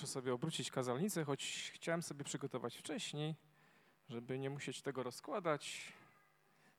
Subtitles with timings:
[0.00, 3.34] Muszę sobie obrócić kazalnicę, choć chciałem sobie przygotować wcześniej,
[4.08, 5.92] żeby nie musieć tego rozkładać.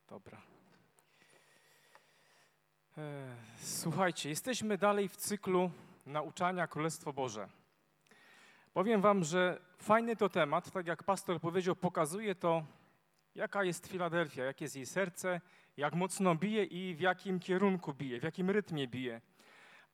[0.10, 0.42] Dobra.
[2.98, 5.72] E, Słuchajcie, jesteśmy dalej w cyklu
[6.06, 7.50] nauczania Królestwo Boże.
[8.74, 12.64] Powiem wam, że fajny to temat, tak jak pastor powiedział, pokazuje to,
[13.36, 15.42] jaka jest Filadelfia, jakie jest jej serce,
[15.78, 19.22] jak mocno bije i w jakim kierunku bije, w jakim rytmie bije.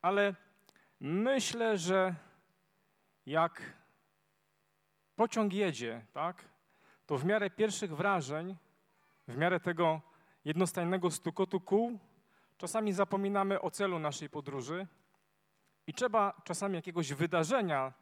[0.02, 0.36] Ale
[1.00, 2.16] myślę, że
[3.28, 3.62] jak
[5.16, 6.46] pociąg jedzie, tak,
[7.06, 8.56] to w miarę pierwszych wrażeń,
[9.28, 10.02] w miarę tego
[10.46, 12.00] jednostajnego stukotu kół,
[12.58, 14.88] czasami zapominamy o celu naszej podróży
[15.88, 17.94] i trzeba czasami jakiegoś wydarzenia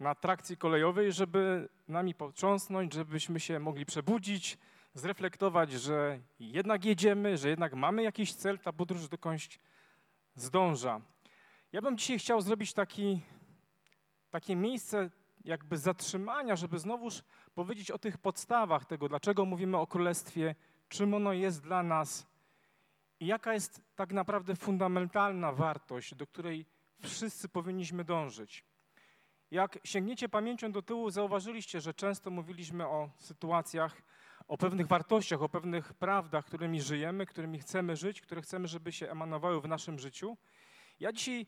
[0.00, 4.58] na trakcji kolejowej, żeby nami potrząsnąć, żebyśmy się mogli przebudzić,
[4.94, 9.58] zreflektować, że jednak jedziemy, że jednak mamy jakiś cel, ta podróż dokądś
[10.34, 11.00] zdąża.
[11.72, 13.22] Ja bym dzisiaj chciał zrobić taki
[14.30, 15.10] takie miejsce
[15.44, 17.22] jakby zatrzymania, żeby znowuż
[17.54, 20.54] powiedzieć o tych podstawach tego, dlaczego mówimy o Królestwie,
[20.88, 22.26] czym ono jest dla nas
[23.20, 26.66] i jaka jest tak naprawdę fundamentalna wartość, do której
[27.02, 28.64] wszyscy powinniśmy dążyć.
[29.50, 34.02] Jak sięgniecie pamięcią do tyłu, zauważyliście, że często mówiliśmy o sytuacjach,
[34.48, 39.10] o pewnych wartościach, o pewnych prawdach, którymi żyjemy, którymi chcemy żyć, które chcemy, żeby się
[39.10, 40.36] emanowały w naszym życiu.
[41.00, 41.46] Ja dzisiaj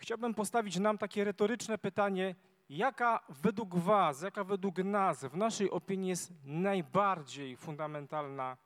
[0.00, 2.34] chciałbym postawić nam takie retoryczne pytanie,
[2.68, 8.56] jaka według Was, jaka według nas, w naszej opinii jest najbardziej fundamentalna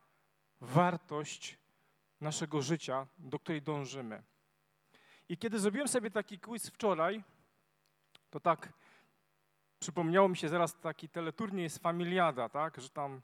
[0.61, 1.59] wartość
[2.21, 4.23] naszego życia, do której dążymy.
[5.29, 7.23] I kiedy zrobiłem sobie taki quiz wczoraj,
[8.31, 8.73] to tak
[9.79, 13.23] przypomniało mi się zaraz taki teleturniej jest familiada, tak, że tam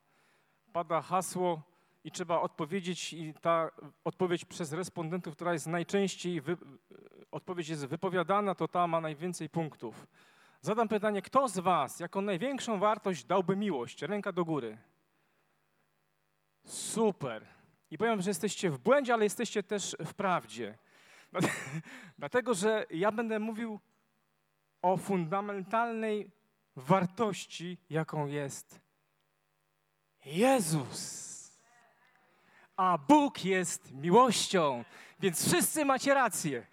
[0.73, 1.63] pada hasło
[2.05, 3.71] i trzeba odpowiedzieć i ta
[4.05, 6.57] odpowiedź przez respondentów, która jest najczęściej wy,
[7.31, 10.07] odpowiedź jest wypowiadana, to ta ma najwięcej punktów.
[10.61, 14.03] Zadam pytanie, kto z Was jako największą wartość dałby miłość?
[14.03, 14.79] Ręka do góry.
[16.65, 17.47] Super.
[17.91, 20.79] I powiem, że jesteście w błędzie, ale jesteście też w prawdzie.
[22.19, 23.81] Dlatego, że ja będę mówił
[24.83, 26.31] o fundamentalnej
[26.77, 28.81] wartości, jaką jest
[30.25, 31.31] Jezus.
[32.77, 34.85] A Bóg jest miłością,
[35.21, 36.67] więc wszyscy macie rację.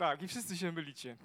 [0.00, 1.16] Tak, i wszyscy się mylicie.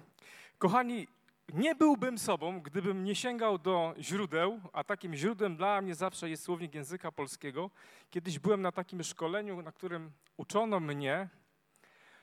[0.58, 1.08] Kochani,
[1.54, 6.42] nie byłbym sobą, gdybym nie sięgał do źródeł, a takim źródłem dla mnie zawsze jest
[6.42, 7.70] słownik języka polskiego.
[8.10, 11.28] Kiedyś byłem na takim szkoleniu, na którym uczono mnie,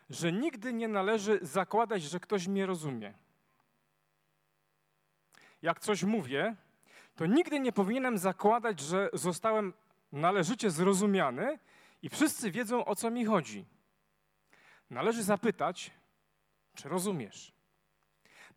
[0.10, 3.14] że nigdy nie należy zakładać, że ktoś mnie rozumie.
[5.62, 6.56] Jak coś mówię,
[7.16, 9.74] to nigdy nie powinienem zakładać, że zostałem
[10.12, 11.60] należycie zrozumiany
[12.02, 13.66] i wszyscy wiedzą, o co mi chodzi.
[14.90, 15.92] Należy zapytać,
[16.76, 17.54] czy rozumiesz?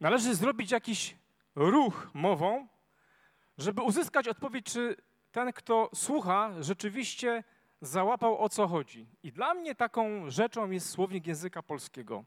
[0.00, 1.16] Należy zrobić jakiś
[1.54, 2.68] ruch mową,
[3.58, 4.96] żeby uzyskać odpowiedź, czy
[5.32, 7.44] ten, kto słucha, rzeczywiście
[7.80, 9.06] załapał o co chodzi.
[9.22, 12.24] I dla mnie taką rzeczą jest słownik języka polskiego,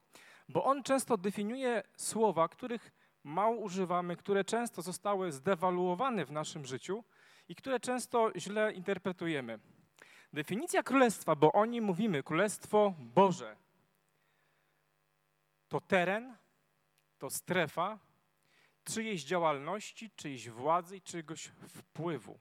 [0.49, 2.91] bo on często definiuje słowa, których
[3.23, 7.03] mało używamy, które często zostały zdewaluowane w naszym życiu
[7.49, 9.59] i które często źle interpretujemy.
[10.33, 13.55] Definicja królestwa, bo o nim mówimy, królestwo Boże,
[15.69, 16.37] to teren,
[17.17, 17.99] to strefa
[18.83, 22.39] czyjejś działalności, czyjejś władzy i czyjegoś wpływu.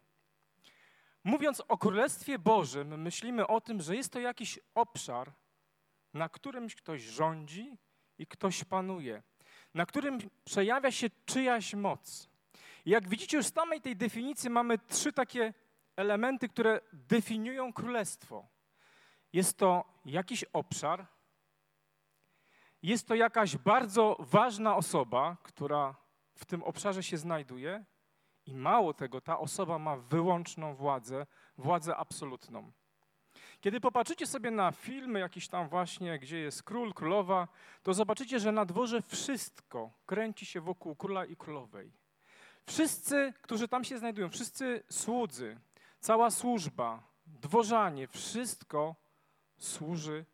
[1.25, 5.33] Mówiąc o Królestwie Bożym, myślimy o tym, że jest to jakiś obszar,
[6.15, 7.79] na którymś ktoś rządzi
[8.19, 9.23] i ktoś panuje,
[9.75, 12.29] na którym przejawia się czyjaś moc.
[12.87, 15.55] Jak widzicie, już z samej tej definicji mamy trzy takie
[15.97, 18.47] elementy, które definiują królestwo.
[19.33, 21.07] Jest to jakiś obszar,
[22.83, 25.95] jest to jakaś bardzo ważna osoba, która
[26.35, 27.85] w tym obszarze się znajduje,
[28.49, 31.27] i mało tego, ta osoba ma wyłączną władzę,
[31.59, 32.73] władzę absolutną.
[33.61, 37.49] Kiedy popatrzycie sobie na filmy jakieś tam właśnie, gdzie jest król, królowa,
[37.83, 41.93] to zobaczycie, że na dworze wszystko kręci się wokół króla i królowej.
[42.67, 45.61] Wszyscy, którzy tam się znajdują, wszyscy słudzy,
[46.01, 48.95] cała służba, dworzanie, wszystko
[49.59, 50.25] służy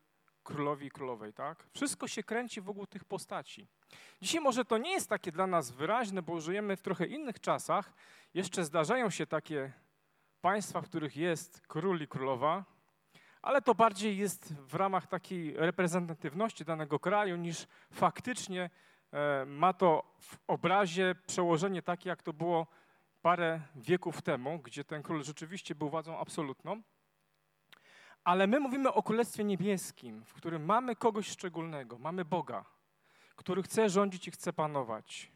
[0.45, 1.67] królowi i królowej, tak?
[1.75, 3.67] Wszystko się kręci wokół tych postaci.
[4.23, 7.93] Dzisiaj może to nie jest takie dla nas wyraźne, bo żyjemy w trochę innych czasach.
[8.35, 9.73] Jeszcze zdarzają się takie
[10.41, 12.65] państwa, w których jest król i królowa,
[13.43, 18.71] ale to bardziej jest w ramach takiej reprezentatywności danego kraju, niż faktycznie
[19.13, 22.67] e, ma to w obrazie przełożenie takie, jak to było
[23.23, 26.83] parę wieków temu, gdzie ten król rzeczywiście był władzą absolutną.
[28.25, 32.65] Ale my mówimy o Królestwie Niebieskim, w którym mamy kogoś szczególnego, mamy Boga,
[33.37, 35.33] który chce rządzić i chce panować.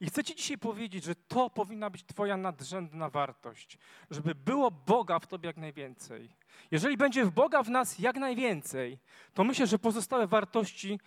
[0.00, 3.78] I chcę Ci dzisiaj powiedzieć, że to powinna być Twoja nadrzędna wartość,
[4.10, 6.30] żeby było Boga w Tobie jak najwięcej.
[6.70, 8.98] Jeżeli będzie Boga w nas jak najwięcej,
[9.34, 11.00] to myślę, że pozostałe wartości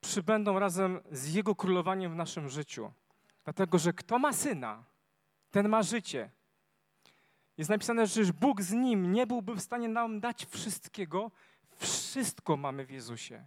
[0.00, 2.92] przybędą razem z Jego królowaniem w naszym życiu.
[3.44, 4.84] Dlatego, że kto ma syna,
[5.50, 6.30] ten ma życie.
[7.58, 11.30] Jest napisane, że Bóg z nim nie byłby w stanie nam dać wszystkiego.
[11.76, 13.46] Wszystko mamy w Jezusie.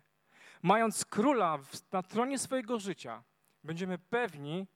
[0.64, 1.60] Mając króla
[1.92, 3.24] na tronie swojego życia,
[3.64, 4.68] będziemy pewni,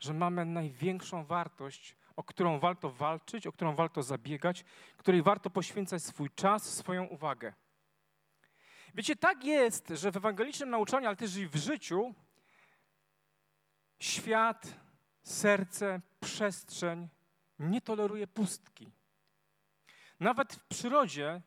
[0.00, 4.64] że mamy największą wartość, o którą warto walczyć, o którą warto zabiegać,
[4.96, 7.52] której warto poświęcać swój czas, swoją uwagę.
[8.94, 12.14] Wiecie, tak jest, że w ewangelicznym nauczaniu, ale też i w życiu,
[14.00, 14.74] świat,
[15.22, 17.08] serce, przestrzeń
[17.58, 18.90] nie toleruje pustki.
[20.20, 21.42] Nawet w przyrodzie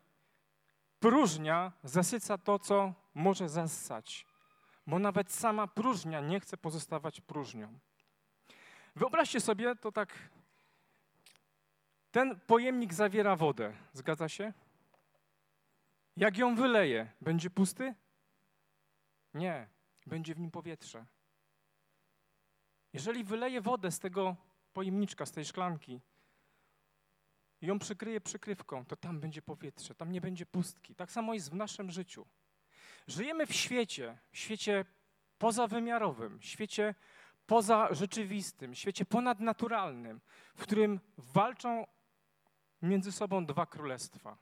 [1.00, 4.26] próżnia zasyca to, co może zassać,
[4.88, 7.80] bo nawet sama próżnia nie chce pozostawać próżnią.
[8.96, 10.30] Wyobraźcie sobie to tak.
[12.12, 14.54] Ten pojemnik zawiera wodę, zgadza się?
[16.18, 17.96] Jak ją wyleje, będzie pusty?
[19.34, 19.68] Nie,
[20.06, 21.06] będzie w nim powietrze.
[22.94, 24.36] Jeżeli wyleje wodę z tego
[24.74, 26.02] pojemniczka, z tej szklanki
[27.62, 30.96] i ją przykryje przykrywką, to tam będzie powietrze, tam nie będzie pustki.
[30.96, 32.26] Tak samo jest w naszym życiu.
[33.08, 34.86] Żyjemy w świecie, świecie
[35.38, 36.96] pozawymiarowym, świecie
[37.46, 40.22] poza rzeczywistym, świecie ponadnaturalnym,
[40.56, 41.88] w którym walczą
[42.82, 44.38] między sobą dwa królestwa.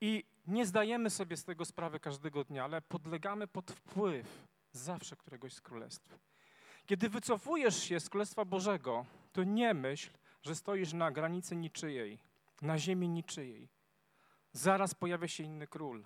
[0.00, 5.52] I nie zdajemy sobie z tego sprawy każdego dnia, ale podlegamy pod wpływ zawsze któregoś
[5.52, 6.18] z królestw.
[6.86, 10.10] Kiedy wycofujesz się z Królestwa Bożego, to nie myśl,
[10.42, 12.18] że stoisz na granicy niczyjej,
[12.62, 13.68] na ziemi niczyjej.
[14.52, 16.04] Zaraz pojawia się inny król.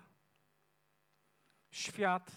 [1.71, 2.31] Świat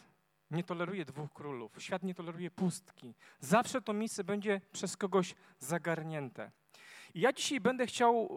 [0.51, 1.83] nie toleruje dwóch królów.
[1.83, 3.13] Świat nie toleruje pustki.
[3.39, 6.51] Zawsze to miejsce będzie przez kogoś zagarnięte.
[7.13, 8.29] I ja dzisiaj będę chciał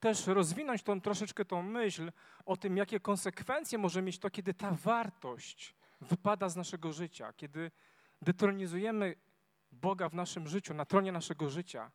[0.00, 2.12] też rozwinąć tą, troszeczkę tą myśl
[2.46, 7.70] o tym, jakie konsekwencje może mieć to, kiedy ta wartość wypada z naszego życia, kiedy
[8.22, 9.14] detronizujemy
[9.80, 11.90] Boga w naszym życiu, na tronie naszego życia.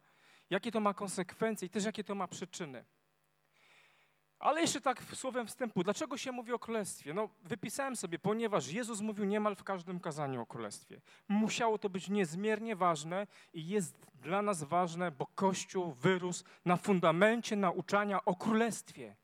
[0.49, 2.85] Jakie to ma konsekwencje i też jakie to ma przyczyny.
[4.39, 7.13] Ale jeszcze tak słowem wstępu, dlaczego się mówi o królestwie?
[7.13, 11.01] No, wypisałem sobie, ponieważ Jezus mówił niemal w każdym kazaniu o królestwie.
[11.27, 17.55] Musiało to być niezmiernie ważne i jest dla nas ważne, bo Kościół wyrósł na fundamencie
[17.55, 19.15] nauczania o królestwie.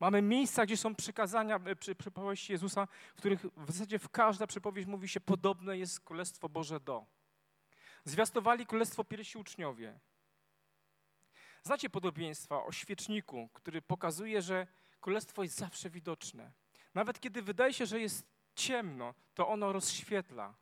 [0.00, 4.46] Mamy miejsca, gdzie są przykazania, e, przy przypowieści Jezusa, w których w zasadzie w każda
[4.46, 7.06] przypowieść mówi się, podobne jest Królestwo Boże do.
[8.04, 9.98] Zwiastowali Królestwo pierwsi uczniowie.
[11.62, 14.66] Znacie podobieństwa o świeczniku, który pokazuje, że
[15.00, 16.52] królestwo jest zawsze widoczne.
[16.94, 20.54] Nawet kiedy wydaje się, że jest ciemno, to ono rozświetla.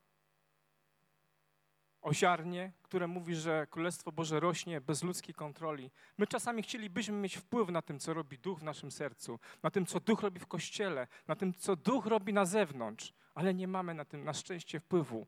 [2.00, 5.90] O ziarnie, które mówi, że Królestwo Boże rośnie bez ludzkiej kontroli.
[6.18, 9.87] My czasami chcielibyśmy mieć wpływ na tym, co robi Duch w naszym sercu, na tym,
[9.87, 13.95] co Duch robi w Kościele, na tym, co Duch robi na zewnątrz, ale nie mamy
[13.95, 15.26] na tym na szczęście wpływu.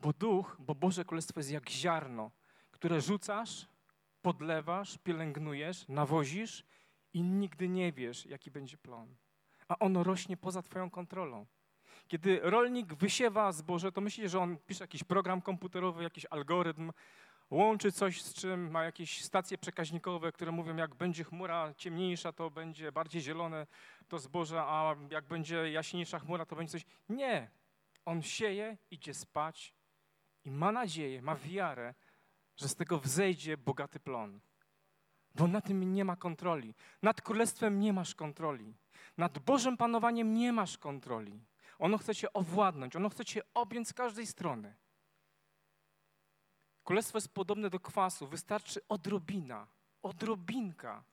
[0.00, 2.30] Bo Duch, bo Boże Królestwo jest jak ziarno,
[2.70, 3.68] które rzucasz
[4.22, 6.64] podlewasz, pielęgnujesz, nawozisz
[7.12, 9.16] i nigdy nie wiesz, jaki będzie plon.
[9.68, 11.46] A ono rośnie poza Twoją kontrolą.
[12.08, 16.92] Kiedy rolnik wysiewa zboże, to myślisz, że on pisze jakiś program komputerowy, jakiś algorytm,
[17.50, 22.50] łączy coś z czym, ma jakieś stacje przekaźnikowe, które mówią, jak będzie chmura ciemniejsza, to
[22.50, 23.66] będzie bardziej zielone
[24.08, 26.84] to zboże, a jak będzie jaśniejsza chmura, to będzie coś.
[27.08, 27.50] Nie.
[28.04, 29.74] On sieje, idzie spać
[30.46, 31.94] i ma nadzieję, ma wiarę,
[32.56, 34.40] że z tego wzejdzie bogaty plon.
[35.34, 36.74] Bo na tym nie ma kontroli.
[37.02, 38.74] Nad królestwem nie masz kontroli.
[39.16, 41.44] Nad Bożym panowaniem nie masz kontroli.
[41.78, 44.76] Ono chce cię owładnąć, ono chce cię objąć z każdej strony.
[46.84, 48.26] Królestwo jest podobne do kwasu.
[48.26, 49.66] Wystarczy odrobina,
[50.02, 51.04] odrobinka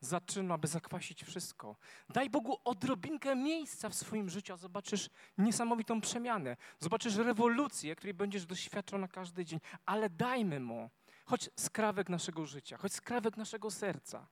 [0.00, 1.76] zaczyna, aby zakwasić wszystko.
[2.08, 6.56] Daj Bogu odrobinkę miejsca w swoim życiu, a zobaczysz niesamowitą przemianę.
[6.78, 9.60] Zobaczysz rewolucję, której będziesz doświadczał na każdy dzień.
[9.86, 10.90] Ale dajmy Mu
[11.24, 14.26] choć skrawek naszego życia, choć skrawek naszego serca.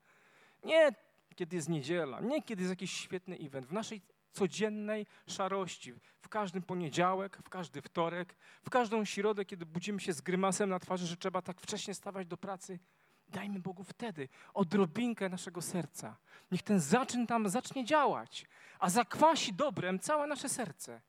[0.64, 0.92] Nie
[1.34, 3.66] kiedy jest niedziela, nie kiedy jest jakiś świetny event.
[3.66, 5.94] W naszej codziennej szarości.
[6.20, 10.78] W każdy poniedziałek, w każdy wtorek, w każdą środę, kiedy budzimy się z grymasem na
[10.78, 12.78] twarzy, że trzeba tak wcześnie stawać do pracy,
[13.28, 16.16] dajmy Bogu wtedy odrobinkę naszego serca.
[16.50, 18.46] Niech ten zaczyn tam zacznie działać,
[18.78, 21.00] a zakwasi dobrem całe nasze serce.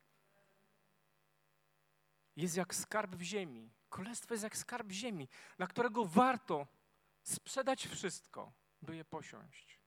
[2.35, 3.71] Jest jak skarb w ziemi.
[3.89, 6.67] Królestwo jest jak skarb ziemi, dla którego warto
[7.23, 9.79] sprzedać wszystko, by je posiąść.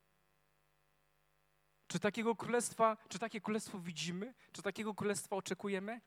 [1.87, 4.35] Czy takiego królestwa, czy takie królestwo widzimy?
[4.53, 6.01] Czy takiego królestwa oczekujemy?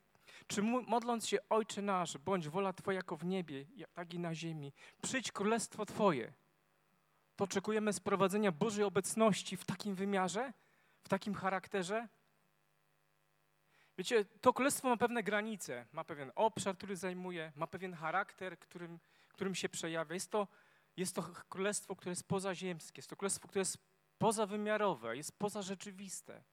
[0.47, 4.73] Czy modląc się, Ojcze nasz, bądź wola Twoja jako w niebie, tak i na ziemi,
[5.01, 6.33] przyjdź królestwo Twoje,
[7.35, 10.53] to oczekujemy sprowadzenia Bożej obecności w takim wymiarze,
[11.03, 12.07] w takim charakterze?
[13.97, 18.99] Wiecie, to królestwo ma pewne granice, ma pewien obszar, który zajmuje, ma pewien charakter, którym,
[19.27, 20.13] którym się przejawia.
[20.13, 20.47] Jest to,
[20.97, 23.77] jest to królestwo, które jest pozaziemskie, jest to królestwo, które jest
[24.17, 26.43] pozawymiarowe, jest pozarzeczywiste.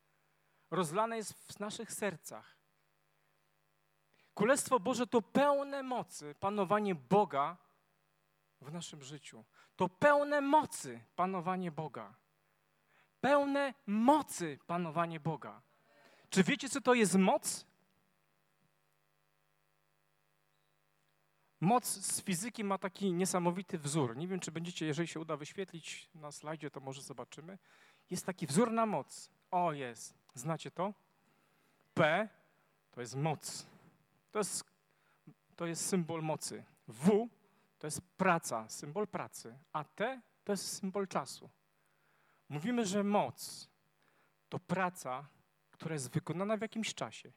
[0.70, 2.61] Rozlane jest w naszych sercach.
[4.34, 7.56] Królestwo Boże to pełne mocy panowanie Boga
[8.60, 9.44] w naszym życiu.
[9.76, 12.14] To pełne mocy panowanie Boga.
[13.20, 15.62] Pełne mocy panowanie Boga.
[16.30, 17.66] Czy wiecie, co to jest moc?
[21.60, 24.16] Moc z fizyki ma taki niesamowity wzór.
[24.16, 27.58] Nie wiem, czy będziecie, jeżeli się uda wyświetlić na slajdzie, to może zobaczymy.
[28.10, 29.30] Jest taki wzór na moc.
[29.50, 30.14] O, jest.
[30.34, 30.94] Znacie to?
[31.94, 32.28] P
[32.90, 33.71] to jest moc.
[34.32, 34.64] To jest,
[35.56, 36.64] to jest symbol mocy.
[36.88, 37.28] W
[37.78, 39.58] to jest praca, symbol pracy.
[39.72, 41.50] A T to jest symbol czasu.
[42.48, 43.68] Mówimy, że moc
[44.48, 45.28] to praca,
[45.70, 47.32] która jest wykonana w jakimś czasie.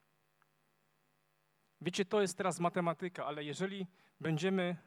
[1.82, 3.88] Wiecie, to jest teraz matematyka, ale jeżeli
[4.20, 4.78] będziemy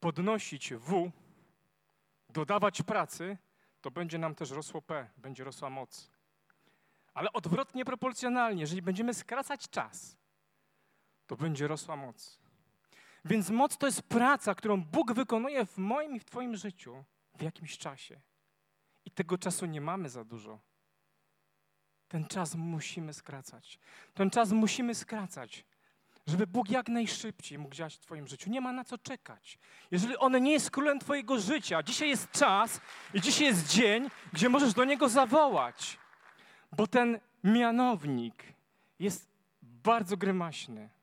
[0.00, 1.10] podnosić W,
[2.28, 3.38] dodawać pracy,
[3.80, 6.10] to będzie nam też rosło P, będzie rosła moc.
[7.14, 10.16] Ale odwrotnie proporcjonalnie, jeżeli będziemy skracać czas,
[11.30, 12.38] to będzie rosła moc.
[13.24, 17.04] Więc moc to jest praca, którą Bóg wykonuje w moim i w Twoim życiu
[17.38, 18.20] w jakimś czasie.
[19.04, 20.60] I tego czasu nie mamy za dużo.
[22.08, 23.78] Ten czas musimy skracać.
[24.14, 25.64] Ten czas musimy skracać,
[26.26, 28.50] żeby Bóg jak najszybciej mógł działać w Twoim życiu.
[28.50, 29.58] Nie ma na co czekać.
[29.90, 32.80] Jeżeli On nie jest królem Twojego życia, dzisiaj jest czas
[33.14, 35.98] i dzisiaj jest dzień, gdzie możesz do Niego zawołać,
[36.72, 38.44] bo ten mianownik
[38.98, 39.28] jest
[39.62, 40.99] bardzo grymaśny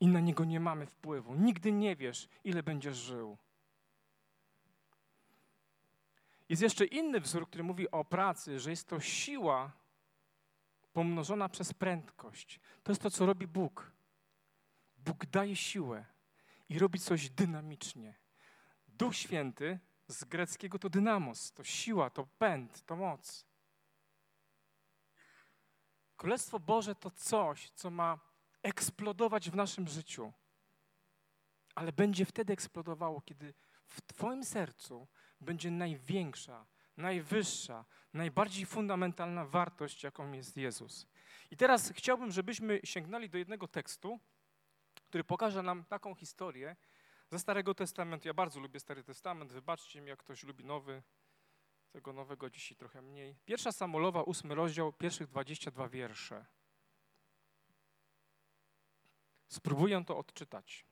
[0.00, 1.34] i na niego nie mamy wpływu.
[1.34, 3.38] Nigdy nie wiesz, ile będziesz żył.
[6.48, 9.72] Jest jeszcze inny wzór, który mówi o pracy, że jest to siła
[10.92, 12.60] pomnożona przez prędkość.
[12.82, 13.92] To jest to, co robi Bóg.
[14.96, 16.04] Bóg daje siłę
[16.68, 18.14] i robi coś dynamicznie.
[18.88, 23.46] Duch Święty z greckiego to dynamos, to siła, to pęd, to moc.
[26.16, 28.18] Królestwo Boże to coś, co ma
[28.64, 30.32] eksplodować w naszym życiu.
[31.74, 33.54] Ale będzie wtedy eksplodowało, kiedy
[33.86, 35.08] w Twoim sercu
[35.40, 36.66] będzie największa,
[36.96, 41.06] najwyższa, najbardziej fundamentalna wartość, jaką jest Jezus.
[41.50, 44.20] I teraz chciałbym, żebyśmy sięgnęli do jednego tekstu,
[45.04, 46.76] który pokaże nam taką historię
[47.30, 48.28] ze Starego Testamentu.
[48.28, 51.02] Ja bardzo lubię Stary Testament, wybaczcie mi, jak ktoś lubi nowy,
[51.90, 53.36] tego nowego dzisiaj trochę mniej.
[53.44, 56.46] Pierwsza Samuelowa, ósmy rozdział, pierwszych 22 wiersze.
[59.48, 60.86] Spróbuję to odczytać.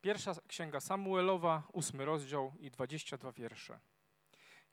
[0.00, 3.80] Pierwsza księga Samuelowa, ósmy rozdział i 22 wiersze.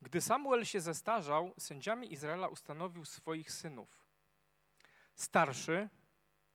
[0.01, 4.05] Gdy Samuel się zestarzał, sędziami Izraela ustanowił swoich synów.
[5.15, 5.89] Starszy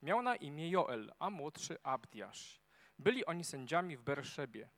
[0.02, 2.60] miał na imię Joel, a młodszy Abdiasz.
[2.98, 4.68] Byli oni sędziami w Berszebie.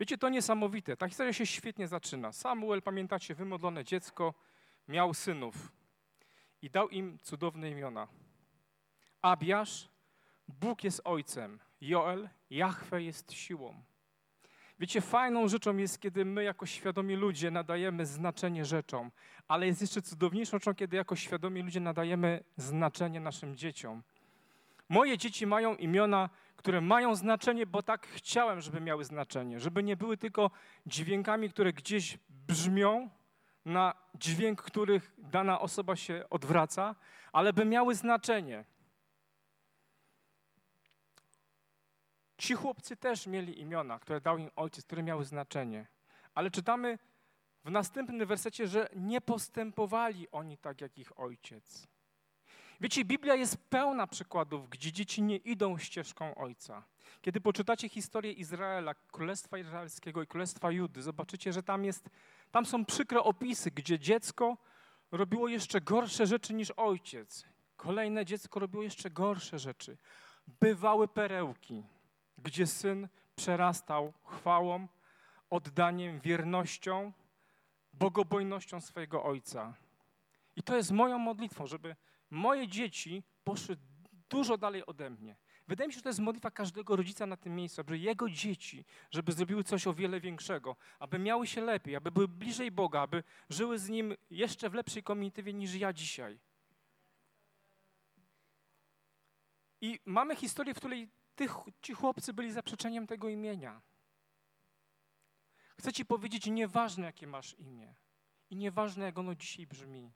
[0.00, 0.96] Wiecie, to niesamowite.
[0.96, 2.32] Ta historia się świetnie zaczyna.
[2.32, 4.34] Samuel, pamiętacie, wymodlone dziecko,
[4.88, 5.72] miał synów
[6.62, 8.08] i dał im cudowne imiona.
[9.22, 9.88] Abiasz,
[10.48, 11.58] Bóg jest ojcem.
[11.80, 13.82] Joel, Jahwe jest siłą.
[14.80, 19.10] Wiecie, fajną rzeczą jest, kiedy my jako świadomi ludzie nadajemy znaczenie rzeczom,
[19.48, 24.02] ale jest jeszcze cudowniejszą rzeczą, kiedy jako świadomi ludzie nadajemy znaczenie naszym dzieciom.
[24.88, 29.96] Moje dzieci mają imiona, które mają znaczenie, bo tak chciałem, żeby miały znaczenie, żeby nie
[29.96, 30.50] były tylko
[30.86, 33.10] dźwiękami, które gdzieś brzmią
[33.64, 36.94] na dźwięk, których dana osoba się odwraca,
[37.32, 38.64] ale by miały znaczenie.
[42.38, 45.86] Ci chłopcy też mieli imiona, które dał im ojciec, które miały znaczenie.
[46.34, 46.98] Ale czytamy
[47.64, 51.86] w następnym wersecie, że nie postępowali oni tak jak ich ojciec.
[52.80, 56.84] Wiecie, Biblia jest pełna przykładów, gdzie dzieci nie idą ścieżką ojca.
[57.22, 62.10] Kiedy poczytacie historię Izraela, Królestwa Izraelskiego i Królestwa Judy, zobaczycie, że tam, jest,
[62.50, 64.56] tam są przykre opisy, gdzie dziecko
[65.12, 67.44] robiło jeszcze gorsze rzeczy niż ojciec.
[67.76, 69.96] Kolejne dziecko robiło jeszcze gorsze rzeczy.
[70.60, 71.84] Bywały perełki,
[72.42, 74.88] gdzie syn przerastał chwałą,
[75.50, 77.12] oddaniem, wiernością,
[77.92, 79.74] bogobojnością swojego ojca.
[80.56, 81.96] I to jest moją modlitwą, żeby
[82.30, 83.76] moje dzieci poszły
[84.28, 85.36] dużo dalej ode mnie.
[85.68, 88.84] Wydaje mi się, że to jest modlitwa każdego rodzica na tym miejscu, aby jego dzieci,
[89.10, 93.22] żeby zrobiły coś o wiele większego, aby miały się lepiej, aby były bliżej Boga, aby
[93.50, 96.38] żyły z Nim jeszcze w lepszej komitywie niż ja dzisiaj.
[99.80, 103.80] I mamy historię, w której tych, ci chłopcy byli zaprzeczeniem tego imienia.
[105.78, 107.94] Chcę ci powiedzieć, nieważne jakie masz imię
[108.50, 110.12] i nieważne jak ono dzisiaj brzmi.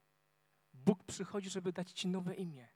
[0.75, 2.69] Bóg przychodzi, żeby dać ci nowe imię.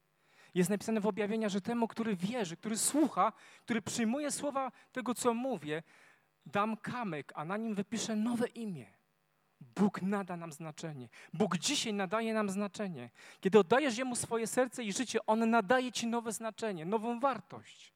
[0.54, 5.34] Jest napisane w objawienia, że temu, który wierzy, który słucha, który przyjmuje słowa tego, co
[5.34, 5.82] mówię,
[6.46, 8.86] dam kamyk, a na nim wypiszę nowe imię.
[9.60, 11.08] Bóg nada nam znaczenie.
[11.32, 13.10] Bóg dzisiaj nadaje nam znaczenie.
[13.40, 17.95] Kiedy oddajesz Jemu swoje serce i życie, On nadaje Ci nowe znaczenie, nową wartość.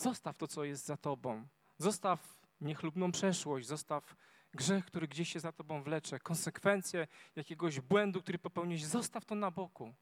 [0.00, 1.48] Zostaw to, co jest za Tobą.
[1.78, 4.16] Zostaw niechlubną przeszłość, zostaw
[4.54, 8.84] grzech, który gdzieś się za Tobą wlecze, konsekwencje jakiegoś błędu, który popełniłeś.
[8.84, 9.94] Zostaw to na boku.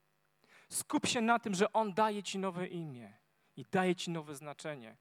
[0.71, 3.19] Skup się na tym, że On daje Ci nowe imię
[3.57, 4.97] i daje Ci nowe znaczenie.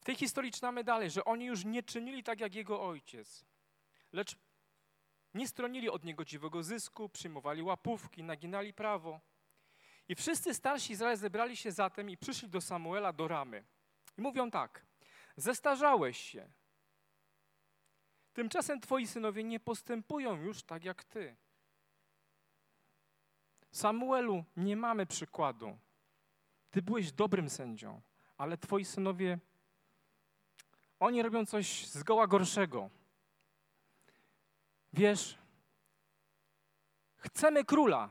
[0.00, 3.44] W tej historii czytamy dalej, że oni już nie czynili tak jak jego ojciec,
[4.12, 4.36] lecz
[5.34, 9.20] nie stronili od niegodziwego zysku, przyjmowali łapówki, naginali prawo.
[10.08, 13.64] I wszyscy starsi Izrael zebrali się zatem i przyszli do Samuela do ramy.
[14.18, 14.86] I mówią tak:
[15.36, 16.52] Zestarzałeś się.
[18.32, 21.36] Tymczasem twoi synowie nie postępują już tak jak ty.
[23.70, 25.78] Samuelu, nie mamy przykładu.
[26.70, 28.02] Ty byłeś dobrym sędzią,
[28.36, 29.38] ale twoi synowie,
[31.00, 32.90] oni robią coś zgoła gorszego.
[34.92, 35.38] Wiesz,
[37.16, 38.10] chcemy króla.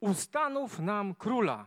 [0.00, 1.66] Ustanów nam króla.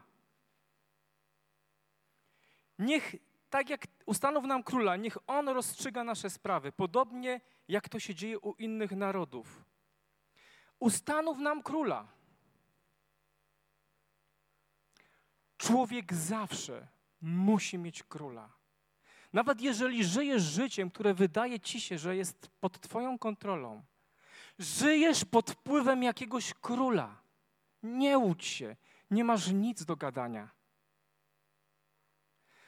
[2.79, 3.15] Niech,
[3.49, 8.39] tak jak ustanów nam króla, niech on rozstrzyga nasze sprawy, podobnie jak to się dzieje
[8.39, 9.65] u innych narodów.
[10.79, 12.07] Ustanów nam króla.
[15.57, 16.87] Człowiek zawsze
[17.21, 18.49] musi mieć króla.
[19.33, 23.83] Nawet jeżeli żyjesz życiem, które wydaje ci się, że jest pod Twoją kontrolą,
[24.59, 27.20] żyjesz pod wpływem jakiegoś króla.
[27.83, 28.75] Nie łudź się,
[29.11, 30.49] nie masz nic do gadania.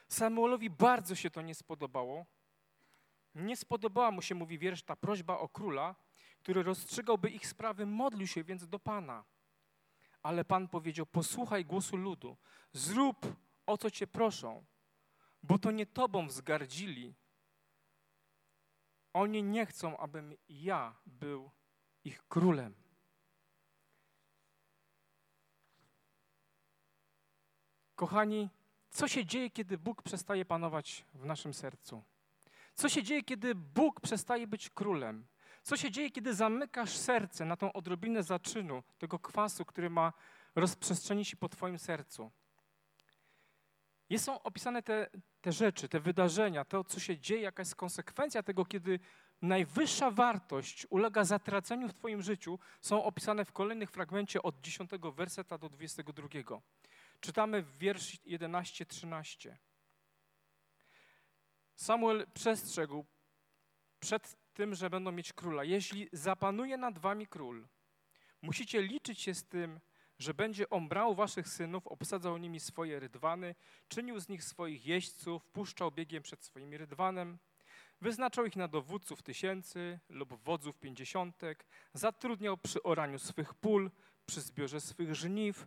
[0.08, 2.26] Samuelowi bardzo się to nie spodobało.
[3.34, 5.94] Nie spodobała mu się, mówi wiersz, ta prośba o króla,
[6.38, 9.24] który rozstrzygałby ich sprawy, modlił się więc do Pana.
[10.22, 12.36] Ale Pan powiedział: Posłuchaj głosu ludu,
[12.72, 14.64] zrób o co cię proszą,
[15.42, 17.14] bo to nie Tobą wzgardzili.
[19.12, 21.50] Oni nie chcą, abym ja był
[22.04, 22.83] ich królem.
[27.94, 28.50] Kochani,
[28.90, 32.02] co się dzieje, kiedy Bóg przestaje panować w naszym sercu?
[32.74, 35.26] Co się dzieje, kiedy Bóg przestaje być królem?
[35.62, 40.12] Co się dzieje, kiedy zamykasz serce na tą odrobinę zaczynu, tego kwasu, który ma
[40.54, 42.30] rozprzestrzenić się po Twoim sercu?
[44.10, 48.42] Jest są opisane te, te rzeczy, te wydarzenia, to, co się dzieje, jaka jest konsekwencja
[48.42, 49.00] tego, kiedy
[49.42, 55.58] najwyższa wartość ulega zatraceniu w Twoim życiu, są opisane w kolejnych fragmencie od 10 werseta
[55.58, 56.28] do 22.
[57.20, 59.54] Czytamy w wiersz 11-13.
[61.76, 63.04] Samuel przestrzegł
[64.00, 65.64] przed tym, że będą mieć króla.
[65.64, 67.68] Jeśli zapanuje nad wami król,
[68.42, 69.80] musicie liczyć się z tym,
[70.18, 73.54] że będzie on brał waszych synów, obsadzał nimi swoje rydwany,
[73.88, 77.38] czynił z nich swoich jeźdźców, puszczał biegiem przed swoimi rydwanem,
[78.00, 83.90] wyznaczał ich na dowódców tysięcy lub wodzów pięćdziesiątek, zatrudniał przy oraniu swych pól,
[84.26, 85.66] przy zbiorze swych żniw,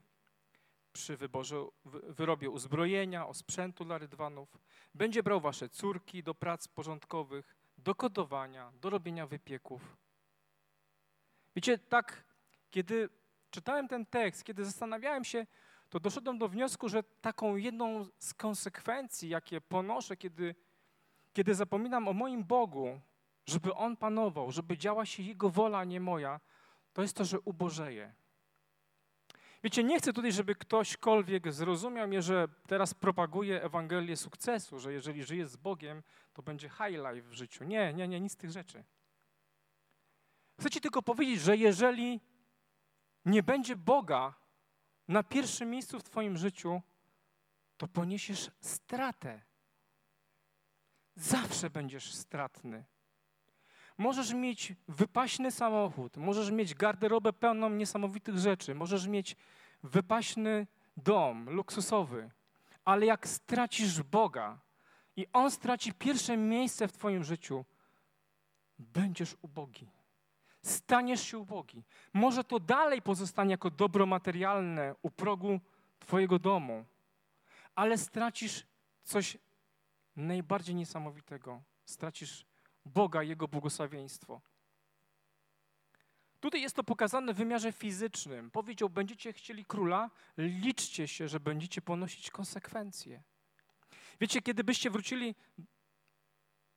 [0.98, 4.58] przy wyborze, wyrobie uzbrojenia, osprzętu dla rydwanów.
[4.96, 9.98] Będzie brał wasze córki do prac porządkowych, do kodowania, do robienia wypieków.
[11.56, 12.24] Wiecie, tak,
[12.70, 13.10] kiedy
[13.52, 15.46] czytałem ten tekst, kiedy zastanawiałem się,
[15.90, 20.56] to doszedłem do wniosku, że taką jedną z konsekwencji, jakie ponoszę, kiedy,
[21.34, 23.00] kiedy zapominam o moim Bogu,
[23.46, 26.40] żeby On panował, żeby działa się Jego wola, nie moja,
[26.94, 28.14] to jest to, że ubożeję.
[29.68, 35.24] Wiecie, nie chcę tutaj, żeby ktośkolwiek zrozumiał mnie, że teraz propaguję Ewangelię sukcesu, że jeżeli
[35.24, 36.04] żyjesz z Bogiem,
[36.34, 37.64] to będzie high life w życiu.
[37.64, 38.84] Nie, nie, nie, nic z tych rzeczy.
[40.60, 42.22] Chcę ci tylko powiedzieć, że jeżeli
[43.26, 44.34] nie będzie Boga
[45.08, 46.82] na pierwszym miejscu w Twoim życiu,
[47.78, 49.42] to poniesiesz stratę.
[51.16, 52.86] Zawsze będziesz stratny.
[53.98, 59.36] Możesz mieć wypaśny samochód, możesz mieć garderobę pełną niesamowitych rzeczy, możesz mieć
[59.84, 62.30] wypaśny dom luksusowy,
[62.86, 64.60] ale jak stracisz Boga
[65.16, 67.66] i On straci pierwsze miejsce w Twoim życiu,
[68.80, 69.88] będziesz ubogi.
[70.62, 71.84] Staniesz się ubogi.
[72.14, 75.60] Może to dalej pozostanie jako dobro materialne u progu
[76.00, 76.86] Twojego domu,
[77.76, 78.68] ale stracisz
[79.04, 79.38] coś
[80.16, 81.62] najbardziej niesamowitego.
[81.86, 82.46] Stracisz
[82.88, 84.42] Boga, Jego błogosławieństwo.
[86.40, 88.52] Tutaj jest to pokazane w wymiarze fizycznym.
[88.52, 93.24] Powiedział, będziecie chcieli króla, liczcie się, że będziecie ponosić konsekwencje.
[94.22, 95.36] Wiecie, kiedy byście wrócili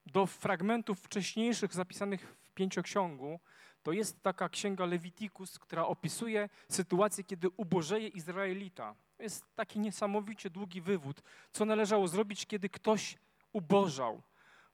[0.07, 3.41] do fragmentów wcześniejszych zapisanych w pięcioksiągu,
[3.83, 8.95] to jest taka księga Levitikus, która opisuje sytuację, kiedy ubożeje Izraelita.
[9.19, 13.19] Jest taki niesamowicie długi wywód, co należało zrobić, kiedy ktoś
[13.53, 14.23] ubożał.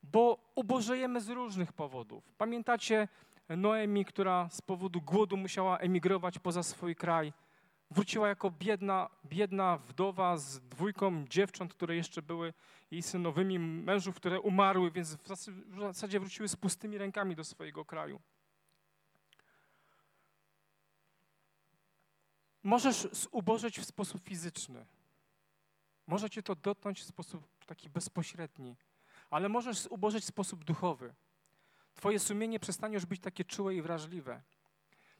[0.02, 2.32] Bo ubożejemy z różnych powodów.
[2.38, 3.09] Pamiętacie
[3.48, 7.32] Noemi, która z powodu głodu musiała emigrować poza swój kraj.
[7.90, 12.54] Wróciła jako biedna, biedna wdowa z dwójką dziewcząt, które jeszcze były
[12.90, 15.28] jej synowymi, mężów, które umarły, więc w
[15.78, 18.20] zasadzie wróciły z pustymi rękami do swojego kraju.
[22.62, 24.87] Możesz zubożyć w sposób fizyczny.
[26.06, 28.76] Może cię to dotknąć w sposób taki bezpośredni,
[29.31, 31.15] ale możesz zubożyć w sposób duchowy.
[31.95, 34.43] Twoje sumienie przestanie już być takie czułe i wrażliwe.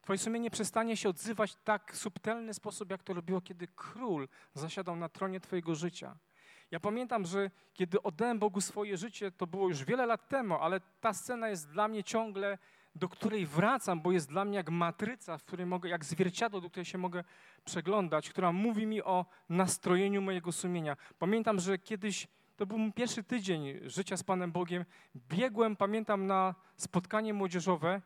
[0.03, 4.97] Twoje sumienie przestanie się odzywać w tak subtelny sposób, jak to robiło, kiedy król zasiadał
[4.97, 6.17] na tronie Twojego życia.
[6.71, 10.81] Ja pamiętam, że kiedy oddałem Bogu swoje życie, to było już wiele lat temu, ale
[11.01, 12.59] ta scena jest dla mnie ciągle,
[12.95, 16.71] do której wracam, bo jest dla mnie jak matryca, w której mogę, jak zwierciadło, do
[16.71, 17.25] której się mogę
[17.65, 20.97] przeglądać, która mówi mi o nastrojeniu mojego sumienia.
[21.19, 24.85] Pamiętam, że kiedyś to był mój pierwszy tydzień życia z Panem Bogiem.
[25.29, 28.03] Biegłem, pamiętam, na spotkanie młodzieżowe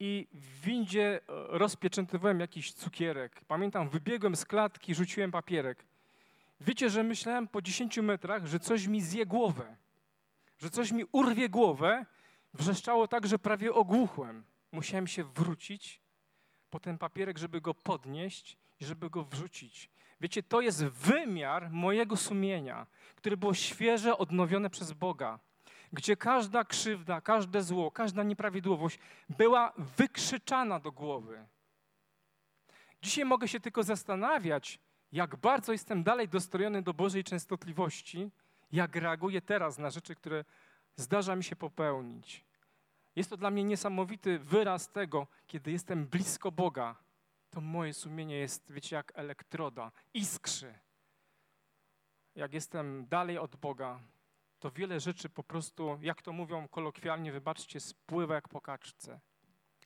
[0.00, 1.20] i w windzie e,
[1.58, 3.44] rozpieczętowałem jakiś cukierek.
[3.48, 5.84] Pamiętam, wybiegłem z klatki, rzuciłem papierek.
[6.60, 9.76] Wiecie, że myślałem po 10 metrach, że coś mi zje głowę,
[10.58, 12.06] że coś mi urwie głowę.
[12.54, 14.44] Wrzeszczało tak, że prawie ogłuchłem.
[14.72, 16.00] Musiałem się wrócić
[16.70, 19.90] po ten papierek, żeby go podnieść i żeby go wrzucić.
[20.20, 25.38] Wiecie, to jest wymiar mojego sumienia, które było świeże, odnowione przez Boga,
[25.92, 31.46] gdzie każda krzywda, każde zło, każda nieprawidłowość była wykrzyczana do głowy.
[33.02, 34.78] Dzisiaj mogę się tylko zastanawiać,
[35.12, 38.30] jak bardzo jestem dalej dostrojony do Bożej częstotliwości,
[38.72, 40.44] jak reaguję teraz na rzeczy, które
[40.96, 42.44] zdarza mi się popełnić.
[43.16, 46.96] Jest to dla mnie niesamowity wyraz tego, kiedy jestem blisko Boga,
[47.50, 50.78] to moje sumienie jest, wiecie, jak elektroda, iskrzy.
[52.34, 54.00] Jak jestem dalej od Boga,
[54.58, 59.20] to wiele rzeczy po prostu, jak to mówią kolokwialnie, wybaczcie, spływa jak po kaczce.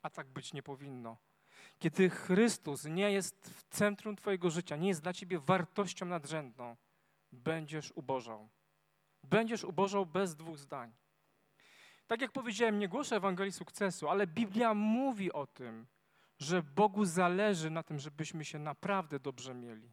[0.03, 1.17] A tak być nie powinno.
[1.79, 6.77] Kiedy Chrystus nie jest w centrum Twojego życia, nie jest dla Ciebie wartością nadrzędną,
[7.33, 8.49] będziesz ubożał.
[9.23, 10.93] Będziesz ubożał bez dwóch zdań.
[12.07, 15.87] Tak jak powiedziałem, nie głoszę Ewangelii sukcesu, ale Biblia mówi o tym,
[16.43, 19.93] że Bogu zależy na tym, żebyśmy się naprawdę dobrze mieli.